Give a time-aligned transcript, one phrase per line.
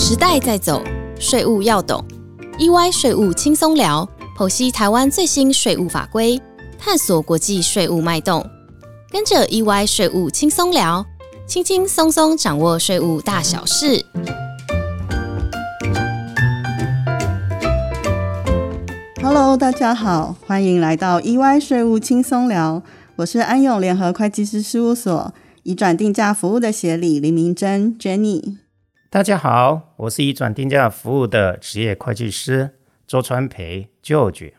[0.00, 0.80] 时代在走，
[1.18, 2.02] 税务要懂。
[2.56, 4.08] EY 税务轻松聊，
[4.38, 6.40] 剖析台湾最新税务法规，
[6.78, 8.48] 探索国际税务脉动。
[9.10, 11.04] 跟着 EY 税务轻松聊，
[11.48, 14.06] 轻轻松松掌握税务大小事。
[19.20, 22.84] Hello，大家好，欢迎来到 EY 税务轻松聊。
[23.16, 25.34] 我是安永联合会计师事务所
[25.64, 28.58] 已转定价服务的协理林明珍 Jenny。
[29.10, 32.72] 大家好，我是以转定价服务的职业会计师
[33.06, 34.52] 周传培 George。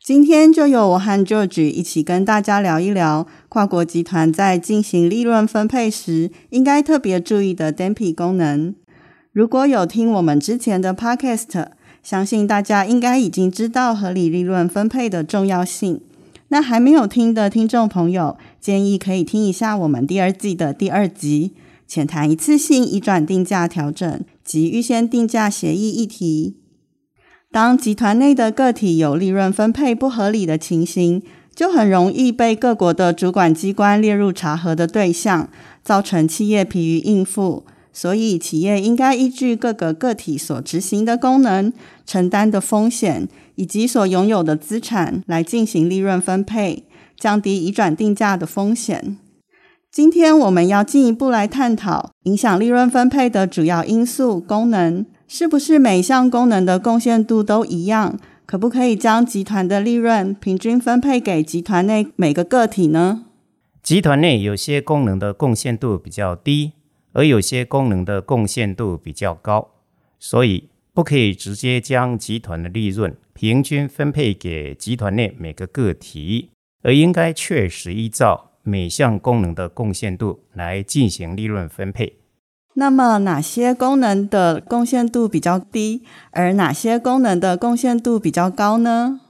[0.00, 8.72] 今天就由我和 George 一起跟大家聊一聊跨国集团在进行利润分配时应该特别注意的 DMP 功能。
[9.32, 11.66] 如果有听我们之前的 Podcast，
[12.00, 16.00] 相信大家应该已经知道合理利润分配的重要性。
[16.50, 21.54] 那还没有听的听众朋友，建议可以听一下我们第二季的第二集。
[21.88, 26.58] 浅谈一次性移转定价调整及预先定价协议议题。
[27.50, 31.22] 当集团内的个体有利润分配不合理的情形，
[31.56, 35.48] 就很容易被各国的主管机关列入查核的对象，
[35.82, 37.64] 造成企业疲于应付。
[37.90, 41.72] 所以，企业应该依据各个个体所执行的功能、
[42.06, 46.84] 承担的风险以及所拥有的资产来进行利润分配，
[47.18, 49.16] 降低移转定价的风险。
[49.90, 58.18] 今天我们要进一步来探讨影响利润分配的主要因素——功能，是不是每项功能的贡献度都一样？
[58.44, 63.24] 可不可以将集团的利润平均分配给集团内每个个体呢？
[63.82, 66.72] 集团内有些功能的贡献度比较低，
[67.14, 69.70] 而有些功能的贡献度比较高，
[70.18, 76.50] 所以不可以直接将集团的利润平均分配给集团内每个个体，
[76.82, 78.47] 而应该确实依照。
[78.68, 82.18] 每项功能的贡献度来进行利润分配。
[82.74, 89.20] 那么，哪些功能的贡献度比较低，而哪些功能的贡献度比较高呢？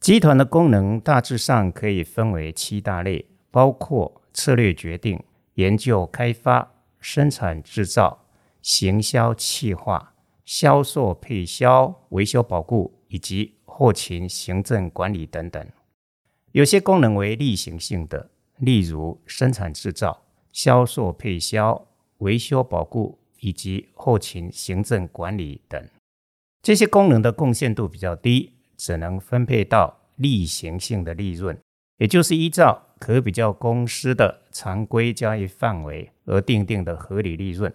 [0.00, 5.22] 集团的功能大致上可以分为七大类，包括策略决定、
[5.54, 8.24] 研究开发、生产制造、
[8.60, 10.12] 行销企划、
[10.44, 15.64] 销售配销、维修保固以及后勤行政管理等等。
[16.50, 18.31] 有些功能为例行性的。
[18.62, 25.84] 例如生产制造、销售配销、维修保固以及后勤行政管理等，
[26.62, 31.58] 这些功能的贡献度比较低，只能分配到例行性的利润，
[31.96, 37.74] 也就是依照可比较公司的常规交易范围而定定的合理利润。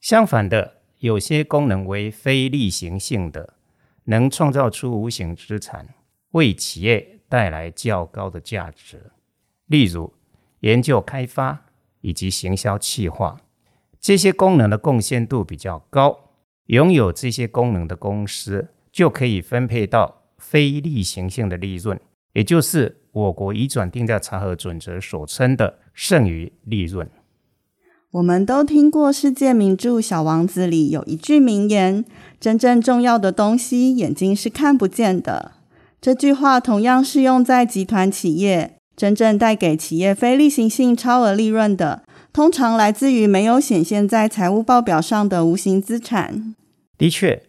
[0.00, 3.52] 相反的，有些功能为非例行性的，
[4.04, 5.94] 能创造出无形资产，
[6.30, 9.10] 为企业带来较高的价值。
[9.66, 10.12] 例如，
[10.60, 11.66] 研究开发
[12.00, 13.36] 以及行销企划，
[14.00, 16.30] 这些功能的贡献度比较高。
[16.66, 22.00] 拥有这些功能的公司就可以分配到非例行性的利润，
[22.32, 27.08] 也就是我国移转定价查核准则所称的剩余利润。
[28.12, 32.04] 我们都听过世界名著《小王子》里有一句名言
[32.40, 35.52] ：“真正重要的东西，眼睛是看不见的。”
[36.00, 38.75] 这句话同样适用在集团企业。
[38.96, 42.02] 真正带给企业非例行性超额利润的，
[42.32, 46.54] 通常来自于没有显现在财务报表上的无形资产。
[46.96, 47.42] 的确，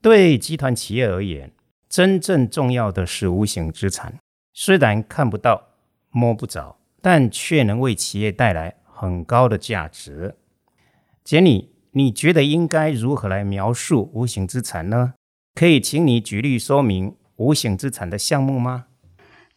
[0.00, 1.50] 对集团企业而言，
[1.88, 4.14] 真正重要的是无形资产。
[4.54, 5.62] 虽然看不到、
[6.10, 10.36] 摸不着，但却能为企业带来很高的价值。
[11.24, 15.14] 杰尼，你觉得应该如何来描述无形资产呢？
[15.54, 18.84] 可以请你举例说明无形资产的项目吗？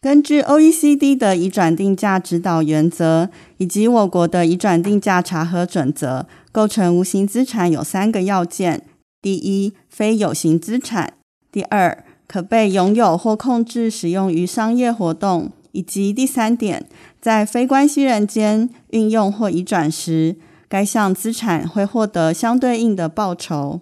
[0.00, 8.82] 根据 OECD 的移转定价指导原则以及我国的移转定价查核准则，构成无形资产有三个要件：
[9.20, 11.08] 第一，非有形资产；
[11.50, 16.86] 第二，可被拥有或控制使用于商业活动；以及第三点，
[17.20, 20.36] 在非关系人间运用或移转时，
[20.68, 23.80] 该项资产会获得相对应的报酬。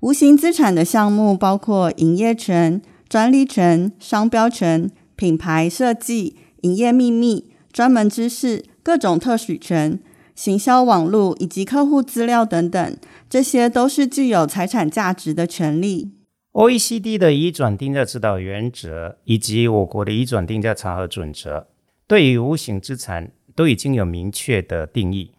[0.00, 4.90] 无形资产的项目包括营业权、专利权、商标权。
[5.16, 9.98] 品牌设计、营业秘密、专门知识、各种特许权、
[10.34, 12.96] 行销网络以及客户资料等等，
[13.28, 16.12] 这些都是具有财产价值的权利。
[16.52, 21.66] OECD 的移转定价指导原则以及我国的移转定价查核准则，
[22.06, 25.32] 对于无形资产都已经有明确的定义。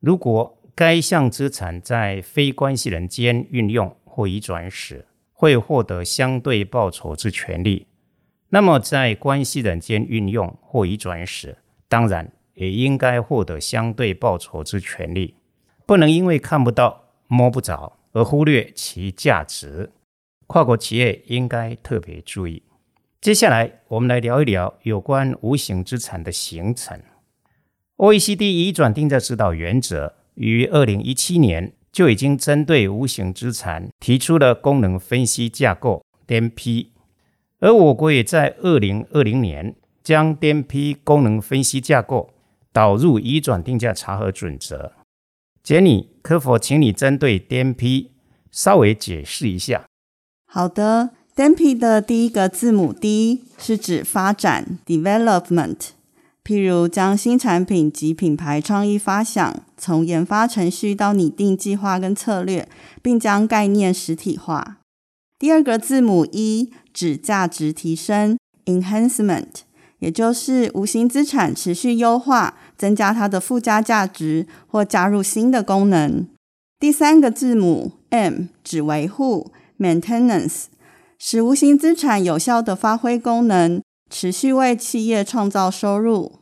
[0.00, 7.87] 如果该项资产在非关系人间运用或移转时，会获得相对报酬之权利。
[8.50, 15.34] 那么，在关系人间运用或移转时，当然也应该获得相对报酬之权利，
[15.84, 19.92] 不能因为看不到、摸不着而忽略其价值，
[20.46, 22.62] 跨国企业应该特别注意。
[23.20, 26.98] 接下来，我们来聊一聊有关无形资产的形成。
[27.98, 36.86] OECD 移转定价指导原则于二零一七年就已经针对无形资产提出了功能分析架构 （DMP），
[37.60, 42.30] 而我国也在二零二零年将 DMP 功能分析架构
[42.72, 44.92] 导入移转定价查核准则。
[45.62, 48.06] 杰尼，可否请你针对 DMP
[48.50, 49.84] 稍微解释一下？
[50.46, 55.88] 好的，DMP 的第一个字母 D 是指发展 （development）。
[56.42, 62.66] 譬如将新产品及品牌创意发想，从研发程序到拟定计划跟策略，
[63.02, 64.77] 并将概念实体化。
[65.38, 68.36] 第二个字母 E 指价值提升
[68.66, 69.46] （enhancement），
[70.00, 76.26] 也就是无形资产持续优化，增加它的附加价值或加入新的功能。
[76.80, 80.64] 第三个字母 M 指维护 （maintenance），
[81.18, 83.80] 使无形资产有效的发挥功能。
[84.10, 86.32] 持续为企业创造收入。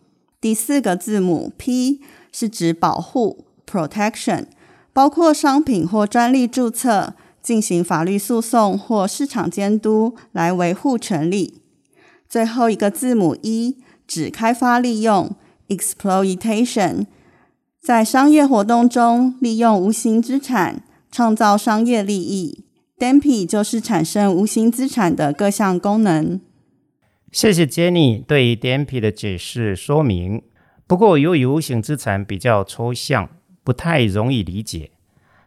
[0.40, 2.00] 第四个字母 P
[2.30, 4.44] 是指保护 （protection），
[4.92, 7.14] 包括商品或专利注册、
[7.46, 11.62] 进行法律诉讼或市场监督来维护权利。
[12.28, 15.36] 最后一个字母 E 指开发利用
[15.68, 17.06] （exploitation），
[17.80, 20.82] 在商业活动中利用无形资产
[21.12, 22.64] 创造商业利益。
[22.98, 26.40] DMP 就是产生无形资产的各项功能。
[27.30, 30.42] 谢谢 Jenny 对 DMP 的解释说明。
[30.88, 33.28] 不过，由于无形资产比较抽象，
[33.62, 34.90] 不太容易理解，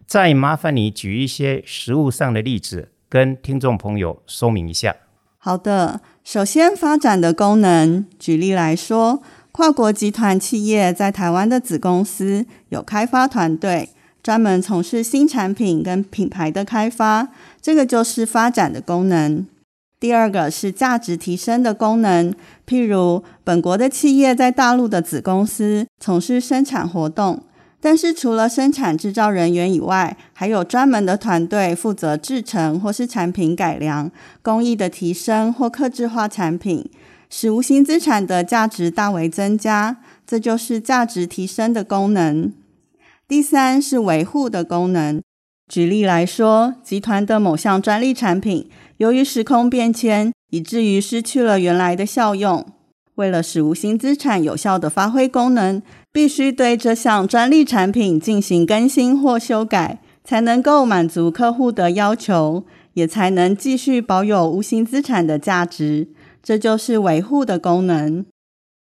[0.10, 4.96] 再麻烦你举一些实物上的例子，跟听众朋友说明一下。
[5.38, 9.22] 好的，首先发展的功能，举例来说，
[9.52, 13.90] 跨国集团企业在台湾的子公司有开发团队，
[14.24, 17.28] 专门从事新产品跟品牌的开发，
[17.62, 19.46] 这个就是发展的功能。
[20.00, 22.34] 第二个是价值提升的功能，
[22.66, 27.44] 譬如本国的企业在大陆的子公司从事生产活动，
[27.82, 34.12] 但是除了生产制造人员以外，还有专门的团队负责制成或是产品改良、
[34.42, 36.90] 工艺的提升或客制化产品，
[37.30, 39.98] 使无形资产的价值大为增加，
[40.28, 42.52] 这就是价值提升的功能。
[43.28, 45.22] 第三是维护的功能，
[45.70, 48.70] 举例来说，集团的某项专利产品。
[48.98, 52.66] 由于时空变迁，以至于失去了原来的效用。
[53.20, 62.64] 为了使无形资产有效的发挥功能，必须对这项专利产品进行更新或修改，才能够满足客户的要求，
[62.94, 66.08] 也才能继续保有无形资产的价值。
[66.42, 68.26] 这就是维护的功能。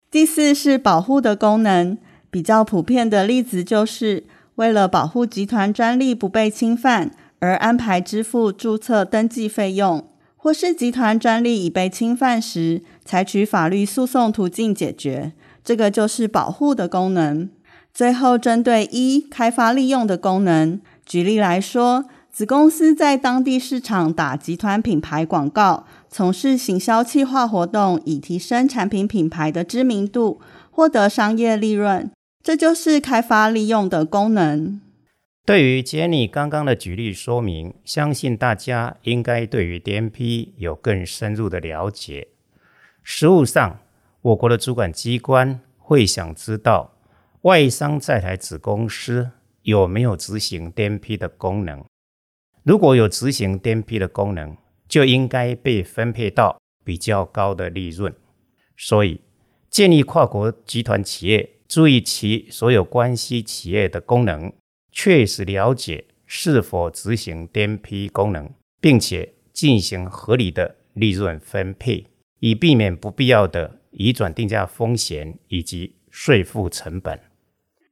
[0.09, 1.97] 第四是保护的功能，
[2.29, 4.23] 比较普遍的例子就是
[4.55, 7.11] 为了保护集团专利不被侵犯。
[7.43, 10.05] 而安排支付注册登记费用，
[10.43, 15.33] 或是集团专利已被侵犯时，采取法律诉讼途径解决，
[15.63, 17.47] 这个就是保护的功能。
[17.93, 30.41] 最后，针对一开发利用的功能，举例来说，子公司在当地市场打集团品牌广告，从事行销企划活动，以提升产品品牌的知名度，
[30.71, 32.09] 获得商业利润，
[32.41, 34.81] 这就是开发利用的功能。
[35.51, 42.29] 对于 Jenny 刚刚的举例说明，相信大家应该对于 DMP 有更深入的了解。
[43.03, 43.81] 实务上，
[44.21, 46.93] 我国的主管机关会想知道
[47.41, 49.31] 外商在台子公司
[49.63, 51.83] 有没有执行 DMP 的功能。
[52.63, 54.55] 如果有执行 DMP 的功能，
[54.87, 58.15] 就应该被分配到比较高的利润。
[58.77, 59.19] 所以，
[59.69, 64.53] 建议跨国集团企业注意其所有关系企业的功能。
[64.91, 72.07] 确实了解是否执行 DMP 功能，并且进行合理的利润分配，
[72.39, 77.19] 以避免不必要的移转定价风险以及税负成本。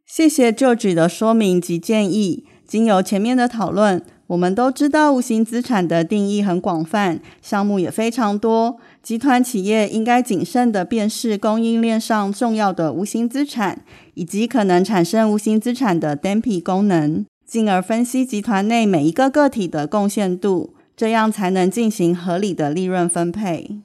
[0.06, 2.48] 谢谢就举的说明及建议。
[2.65, 8.77] 经由前面的讨论，我们都知道无形资产的定义很广泛，项目也非常多。
[9.01, 13.83] 集团企业应该谨慎地辨识供应链上重要的无形资产，
[14.13, 23.79] 以及可能产生无形资产的 DMP 功能，进而分析集团内每一个个体的贡献度，这样才能进行合理的利润分配。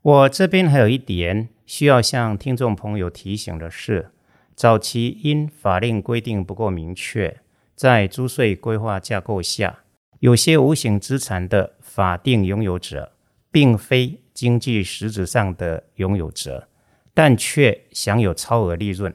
[0.00, 4.08] 我这边还有一点需要向听众朋友提醒的是，
[4.56, 7.36] 早期因法令规定不够明确。
[7.78, 9.84] 在租税规划架构下，
[10.18, 13.12] 有些无形资产的法定拥有者，
[13.52, 16.68] 并非经济实质上的拥有者，
[17.14, 19.14] 但却享有超额利润。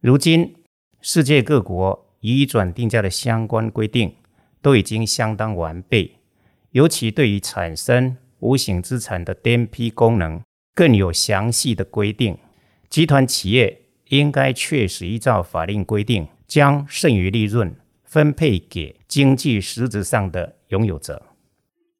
[0.00, 0.54] 如今，
[1.02, 4.14] 世界各国移转定价的相关规定，
[4.62, 6.16] 都已经相当完备，
[6.70, 10.40] 尤其对于产生无形资产的颠批功能，
[10.74, 12.38] 更有详细的规定。
[12.88, 17.76] 集团企业应该确实依照法令规定，将剩余利润
[18.12, 21.22] 分配给经济实质上的拥有者。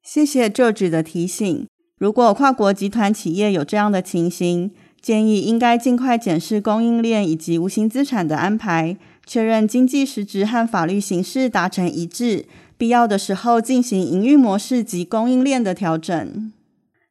[0.03, 1.67] 谢谢 George 的提醒。
[1.97, 4.69] 如果跨国集团企业有这样的情形，
[5.01, 12.45] 建议应该尽快检视供应链以及无形资产的安排，确认经济实质和法律形式达成一致，
[12.77, 16.53] 必要的时候进行营运模式及供应链的调整。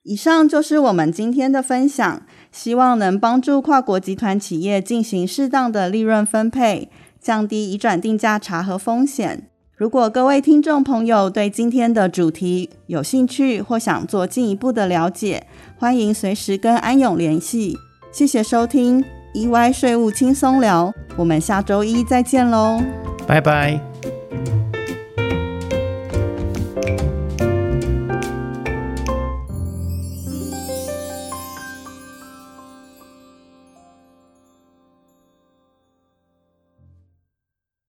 [0.04, 6.88] 以上就是我们今天的分享，希望能帮助跨国集团企业进行适当的利润分配，
[7.22, 9.48] 降低移转定价查核风险。
[9.76, 15.46] 如果各位听众朋友对今天的主题有兴趣或想做进一步的了解，
[15.78, 17.78] 欢迎随时跟安勇联系。
[18.12, 19.02] 谢谢收听
[19.34, 22.82] EY 税务轻松聊，我们下周一再见喽，
[23.26, 23.91] 拜拜。